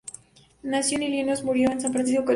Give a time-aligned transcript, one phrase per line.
[0.63, 2.29] Nació en Illinois y murió en San Francisco, California.